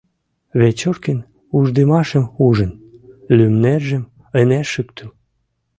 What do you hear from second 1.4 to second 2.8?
уждымашым ужын,